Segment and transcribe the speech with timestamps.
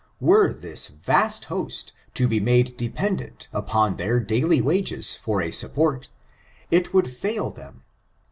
[0.19, 6.07] Were this vast host to be made dependent upon their daily wages for a support,
[6.71, 7.83] it would fail them.